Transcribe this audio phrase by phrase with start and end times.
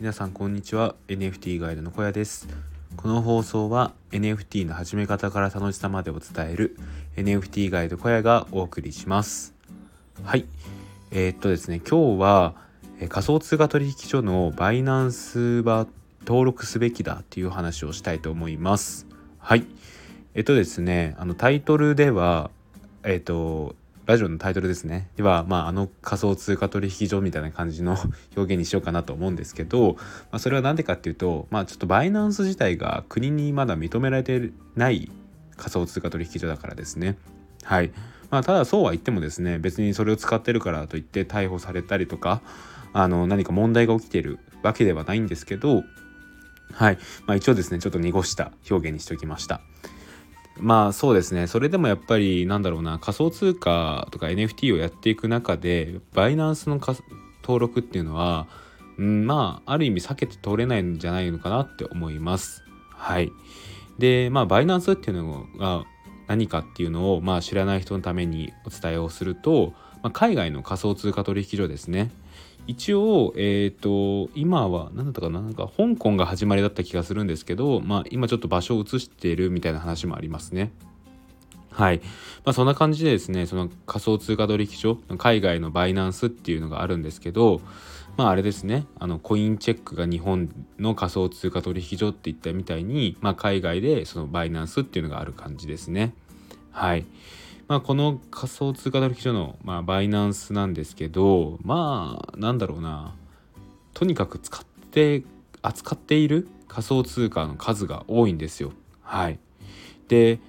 [0.00, 0.94] 皆さんこんにちは。
[1.08, 2.48] NFT ガイドの小屋です。
[2.96, 6.78] この放送は NFT の始め方から楽しさまでを伝える
[7.16, 9.52] NFT ガイド小屋がお送りします。
[10.24, 10.46] はい。
[11.10, 11.82] えー、っとですね。
[11.86, 12.54] 今日は
[13.10, 15.86] 仮想通貨取引所のバイナンスは
[16.26, 19.06] 登録すべきだっていう話をしたいと思います。
[19.38, 19.66] はい。
[20.34, 21.14] えっとですね。
[21.18, 22.50] あのタイトルでは
[23.04, 23.76] えっと
[24.10, 27.92] ラジオのタイトルですねでは、まあ、あの仮想通貨取引所みたいな感じの
[28.36, 29.94] 表現にしようかなと思うんですけど、
[30.32, 35.08] まあ、それは何でかっていうと、まあ、ちょっとバイナンス自体が国にまだ認められてない
[35.56, 37.18] 仮想通貨取引所だからですね。
[37.62, 37.92] はい。
[38.30, 42.42] まあ、ただそうは言ってもですね、別にそれを使ってるからといって逮捕されたりとか、
[42.92, 45.84] あの、何か問題が起きてるわけではないんですけど、
[46.72, 46.98] はい。
[47.26, 49.60] まあ、一応ですね、ちょっと濁した表現にしておきました。
[50.60, 51.46] まあそうですね。
[51.46, 56.78] それでもやっぱりなんだろうな仮想通貨とか NFT をやっていく中でバイナンスの
[57.42, 58.46] 登録っていうのは、
[58.98, 62.62] うん、まあある意味避けて通れないんじゃないのかなって思います。
[62.90, 63.32] はい。
[63.98, 65.84] でまあバイナンスっていうのが
[66.30, 72.12] 何かっていうのを、まあ、知らない人のためにお伝えをすると、まあ、海外の仮想通貨取引所ですね。
[72.70, 80.70] 一応、えっ、ー、と、今は、何だったかな、なんか香港が始まりだった気がするんですけど、まあ今ちょっと場所を移しているみたいな話もありますね。
[81.72, 81.98] はい。
[82.44, 87.60] まあそんな感じでですね、その仮想通貨取引所、海外のバイナンスっていうのがあるんですけど、
[88.16, 90.48] まああれですね、あのコインチェックが日本
[90.78, 96.14] の仮想通貨取引所って言ったみたいに、まあ海外でそのバイナンスっていうのがある感じですね。
[96.70, 97.04] はい。
[97.70, 103.14] まあ、この仮想通貨取引所の、まあ、バイナンスなんですけどまあなんだろうな。
[103.94, 105.22] とにかく使って
[105.62, 108.72] 扱っている仮想通貨の数が多いんですよ。
[109.02, 109.38] はい、
[110.08, 110.40] で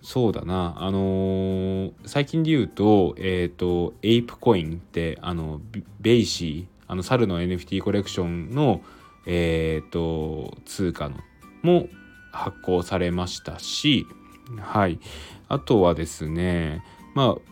[0.00, 0.76] そうだな。
[0.76, 5.60] あのー、最近で言うとえっ、ー、と ApeCoin ってあの
[5.98, 8.80] BAYC あの猿の NFT コレクションの
[9.26, 11.16] えっ、ー、と通貨の
[11.62, 11.88] も
[12.30, 14.06] 発行されましたし
[14.58, 14.98] はい
[15.48, 16.84] あとはですね、
[17.14, 17.50] まあ、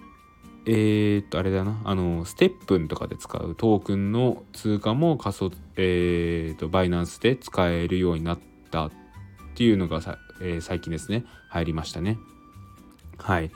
[0.67, 8.39] えー、っと、あれだな、あの、 STEPN とかで使うトークンの通貨も仮想、えー、っと、バイナンスで使えるようになっ
[8.71, 8.91] たっ
[9.55, 12.19] ていうのがさ、えー、最近ですね、入りましたね。
[13.17, 13.51] はい。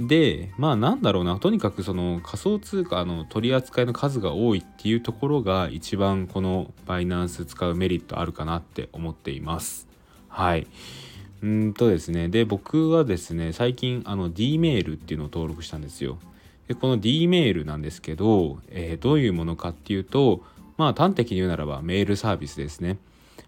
[0.00, 9.86] で、まあなんだろうな、とにかくその仮想通貨の取り扱いの数が多いっていうところが一番このバイナンス使うメリットあるかなって思っています。
[10.28, 10.66] はい。
[11.42, 16.18] うんとですねで僕はですね最近あの D メールっていうのを登録したんですよ。
[16.68, 20.42] でこの D メールなんですけど、えー、どういうものかっていうと
[20.76, 22.98] まあ端的に言うならばメールサービスですね。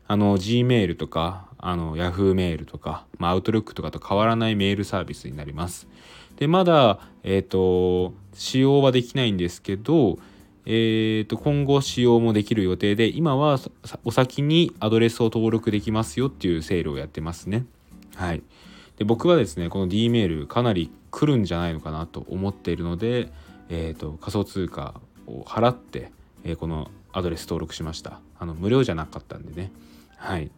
[0.06, 5.88] あの G メールとかあの Yahoo メールとか、まあ、Outlook とかと変わらないメールサービスになります。
[6.36, 10.18] でまだえっ、ー、と使用はできないんですけど
[10.70, 13.58] えー、と今後使用もできる予定で今は
[14.04, 17.64] お先にアドレスを登録できますよっていうセールをやってますね。
[18.18, 18.42] はい、
[18.96, 23.30] で僕はですねこの D メールかなり来るんじゃないのかなと思っているので、
[23.68, 26.10] えーと、仮想通貨を払って、
[26.42, 28.20] えー、このアドレス登録しました。
[28.40, 29.70] あの無料じゃなかったんでね。
[30.16, 30.50] はい。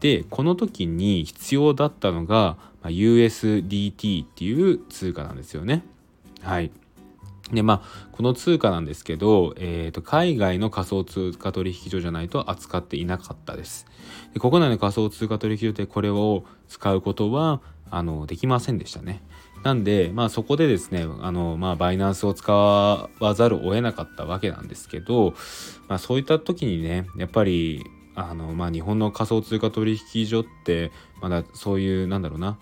[0.00, 5.82] でこの時に必要だったのが、ま、USDT っていう通貨なんですよね。
[6.42, 6.70] はい。
[7.52, 13.86] でまあこの通貨なんですけど、えーと、海外の仮想通貨取引所じゃないと扱っていなかったです。
[14.34, 19.22] で国内の仮想通貨取引所でこれを使うことはあのできませんでしたね。
[19.62, 25.34] なんで、まあ、そこでですねあの、まあ、バイナンスを使わざるを得なかったわけなんですけど、
[25.88, 27.84] まあ、そういった時にねやっぱり
[28.14, 32.58] あの、まあ、日本の仮想通貨取引所ってまだそういうなんだろうな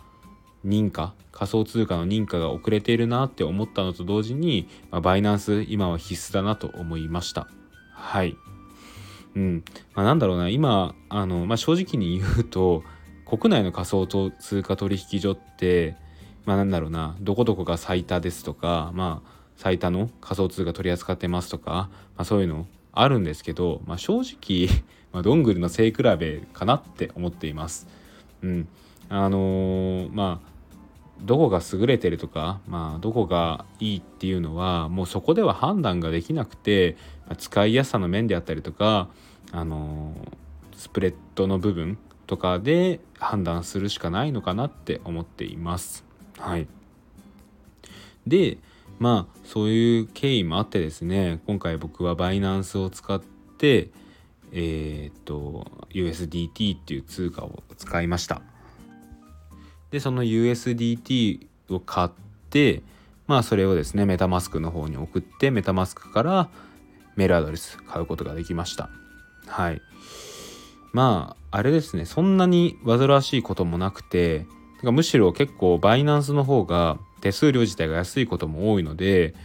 [0.64, 1.14] 認可？
[1.32, 7.48] 仮想通貨の認可が遅れているなって思ったのと同時に、まあ、バイナンス今は必須だなと思いました。
[7.92, 8.36] はい。
[9.34, 9.64] うん。
[9.94, 10.48] まあ、なんだろうな。
[10.48, 12.84] 今あの、まあ、正直に言うと
[13.26, 15.96] 国内の仮想通貨取引所って
[16.44, 17.16] まあなんだろうな。
[17.20, 24.68] どこどこが最多ですとかまあ最多の仮想通貨取り扱ってますとか、まあ、そういうのあるんですけど、まあ、正直、
[25.12, 27.88] まあ、どんぐりの背比べかなって思っています。
[28.42, 28.68] うん、
[29.08, 30.53] あのー、まあ
[31.24, 36.96] どこが優れてるとか、まあ、どこがいいっていうのはもうそこでは判断ができなくて、
[37.28, 39.08] ま、使いやすさの面であったりとか、
[39.52, 40.14] あの、
[40.76, 46.04] スプレッドの部分とかで判断するしかないのかなって思っています。
[46.38, 46.66] はい、
[48.26, 48.58] で
[48.98, 53.20] まあそういう経緯もあってですね今回僕はバイナンスを使っ
[53.58, 53.90] て
[54.52, 58.42] えっ、と USDT っていう通貨を使いました。
[59.94, 62.08] でその USDT を買っ
[62.50, 62.82] て
[63.28, 66.48] まあそれをですねメタマスクの方に送ってメタマスクから
[67.14, 68.90] メールアドレス買うことができました。
[69.46, 69.80] はい。
[70.92, 74.46] まああれですねそんなに煩わしいこともなくて
[74.82, 79.36] むしろ結構バイナンスの方が手数料自体が安いことも多いので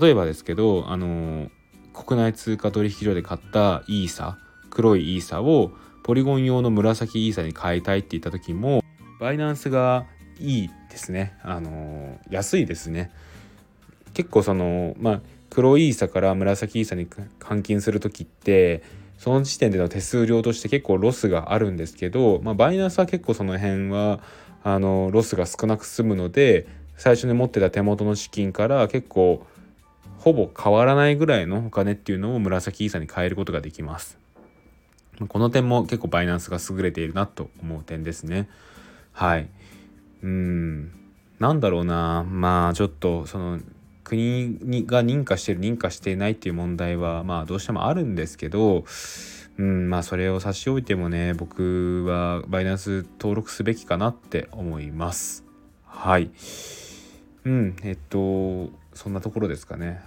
[0.00, 1.50] 例えばですけどあの
[1.92, 4.38] 国内通貨取引所で買ったイーサ
[4.70, 5.72] 黒いイーサを
[6.04, 8.84] ポリゴン用の紫イーサに変えたいって言った時も
[9.18, 10.06] バイナンスが
[10.38, 13.10] いいですねあの安いですね
[14.14, 15.20] 結構そのまあ
[15.50, 18.82] 黒イーサから紫イーサに換金する時って
[19.18, 24.20] その時点での手数料として結構ロスがあるんですけど、まあ、バイナンスは結構その辺は
[24.62, 26.66] あのロスが少なく済むので
[26.96, 29.46] 最初に持ってた手元の資金から結構
[30.18, 34.18] ほぼ変わらないぐらいのお金っていうのを紫イーサに変えることができます。
[35.28, 38.48] この点も結構バイナンスが優れているなと思う点ですね。
[39.16, 39.48] はい。
[40.22, 40.92] うん。
[41.38, 42.22] なんだろうな。
[42.28, 43.60] まあちょっとその
[44.04, 48.84] 国にが認可してる認可していないっていう問題はまあどうしてもあるんですけど、
[49.56, 55.44] うん、まあそれを差し置いてもね僕はバイナンス登録すべきかなって思います。
[55.86, 56.30] はい。
[57.46, 60.02] うん、えっとそんなところですかね。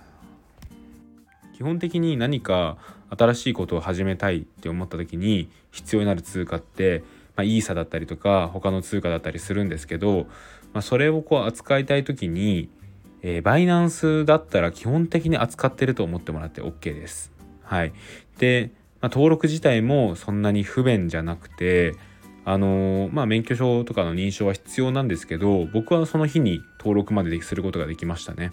[1.58, 2.78] 基本的に何か
[3.18, 7.04] 新しいことを始めたいって思った時に必要になる通貨って、
[7.40, 10.28] まあ、イーサだったりとか他の通貨だったりするんですけど、
[10.74, 12.70] まあ、それをこう扱いたい時に
[13.22, 17.32] えー、バイナンスだったら基本的に扱ってると思ってもらって OK です。
[17.64, 17.94] はい。
[18.38, 18.72] で、
[19.02, 21.96] まあ、登録自体もそんなに不便じゃなくて、
[22.46, 28.52] あのー、まあ、免許証とかの認証は必要なんですけど、僕はその日に登録まですることができましたね。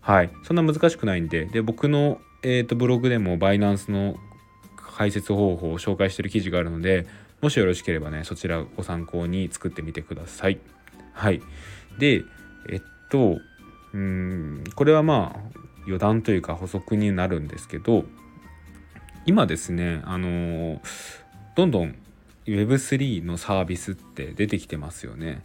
[0.00, 0.30] はい。
[0.44, 4.16] そんな難しくないんで、で、僕の、えーと、ブログでもバイナンスの
[4.76, 7.06] 解説方法を紹介してる記事があるので、
[7.40, 10.58] もしよろしければね、そちらご参考に作ってみてください。
[11.12, 11.40] はい。
[11.98, 12.24] で、
[12.68, 13.38] えっと、
[13.92, 18.04] うんこれはまあ余談というか補足になるんですけど
[19.24, 20.80] 今ですねあの
[21.56, 21.94] どんどん
[22.46, 25.44] Web3 のサービスって出てきてますよね。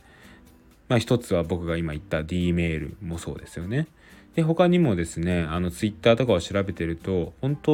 [0.88, 3.88] まあ一つは僕が今言った D メールもそうですよね。
[4.35, 7.71] で他にもですねあの Twitter とかを調べてると本当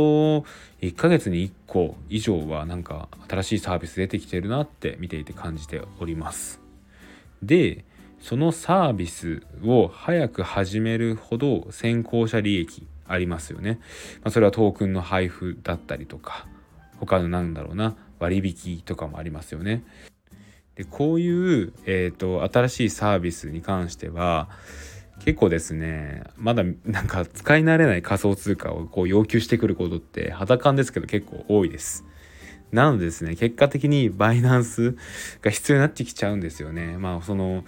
[0.82, 6.62] 1ヶ月に1個以上はなんか新しいサービス出てきてるなって見ていて感じております。
[7.42, 7.86] で
[8.20, 13.80] そのサービスを早く始めるほど先行者利益ありますよね。
[14.22, 16.46] まあ、それはトークンの配布だったりとか
[17.00, 19.84] 他のなんだろうな割引とかもありますよね。
[20.76, 24.50] でこういう、えーと、新しいサービスに関しては
[25.20, 32.06] 結構ですねまだなんか使い慣れない仮想通貨をこう要求してくることって肌感ですけど結構多いです。
[32.72, 34.96] なのでですね結果的にバイナンス
[35.42, 36.98] が必要になってきちゃうんですよね。
[36.98, 37.64] まあその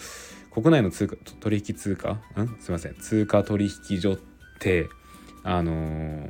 [0.52, 2.12] 国内の通貨取引通貨？
[2.12, 2.20] ん？
[2.60, 4.18] すいません通貨取引所っ
[4.60, 4.90] て
[5.44, 6.30] あのー、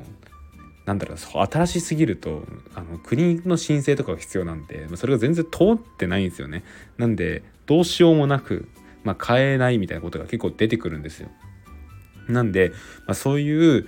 [0.86, 2.44] なんだろう新しすぎると
[2.76, 6.64] あの国の申請とかが必要なんでそれが全然通ってないんですよね
[6.98, 8.68] なんでどうしようもなく、
[9.03, 11.30] まあ、買えないみたいなことが結構出てくるんですよ
[12.27, 12.69] なんで、
[13.07, 13.88] まあ、そういう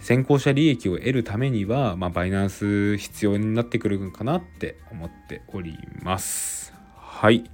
[0.00, 7.44] 先行者利益を得るためには、まあ、バイナンス必要になってくるかなって思っておりますはい。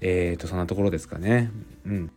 [0.00, 1.50] えっ、ー、と、そんなところですかね。
[1.86, 2.10] うん。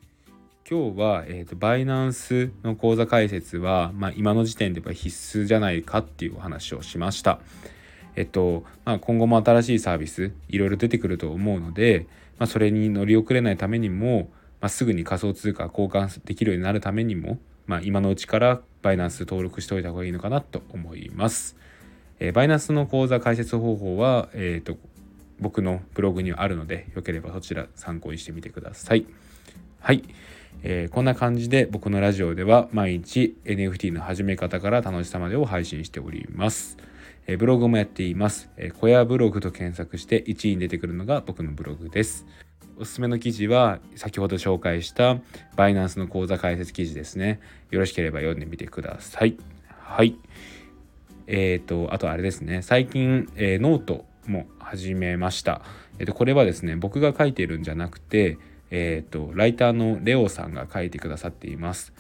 [0.69, 7.40] 今日は、えーと、バイナンスの口座開設は、まあ、今の時点では必須じゃないかっていうお話をしました。
[8.16, 12.07] えっとまあ、今後も新しいサービスいろいろ出てくると思うので、
[12.40, 14.30] まあ、それに乗り遅れないためにも、
[14.61, 17.37] まあ、すぐに仮想通貨交換できるようになるためにも、
[17.68, 21.56] まあ、今のうちからバイナンス登録しておいた方がいいのかなと思います。
[22.19, 24.78] えー、バイナンスの口座開設方法は、えーと
[25.40, 29.06] 僕のブログにあるのでよければそちら参考にしてみてください。
[29.80, 30.04] はい、
[30.63, 36.78] えー、こんな感じで僕のラジオでは毎日 NFT の始め方から楽しさまでを配信しております。
[37.25, 38.49] え、ブログもやっています。
[38.57, 42.25] え、小屋ブログと検索して1位に出てくるのが僕のブログです。
[42.77, 45.18] おすすめの記事は先ほど紹介した
[45.56, 47.39] バイナンスの口座開設記事ですね。
[47.71, 49.37] よろしければ読んでみてください。
[49.68, 50.18] はい。
[51.27, 52.61] えっ、ー、と、あとあれですね。
[52.61, 55.61] 最近、えー、ノートも始めました。
[55.99, 58.37] えっと、これはですね僕が書いてるんじゃなくて、
[58.69, 61.94] えっと、ライターのレオさんが書いてくださっています。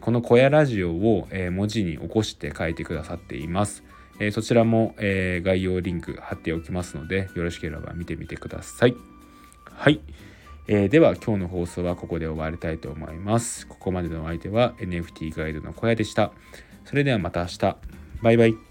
[0.00, 3.82] この小屋ラジオを、文字に起こして書いてくださっています。
[4.20, 8.94] えそちらも、え概要リンク貼っておきますのでよろしければ見てみてください。
[9.72, 10.00] はい。
[10.68, 13.66] えー、では今日の放送はここで終わりたいと思います。
[13.66, 16.32] ここまでのお相手は NFT ガイドの小屋でした。
[16.84, 17.76] それではまた明日。
[18.22, 18.69] バイバイ。